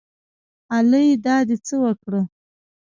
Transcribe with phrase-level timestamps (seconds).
[0.77, 2.21] الۍ دا دې څه وکړه